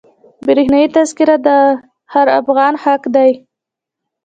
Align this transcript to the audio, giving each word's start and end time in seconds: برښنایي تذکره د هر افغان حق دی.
برښنایي 0.45 0.87
تذکره 0.95 1.35
د 1.45 1.47
هر 2.13 2.27
افغان 2.39 2.73
حق 2.83 3.01
دی. 3.15 3.31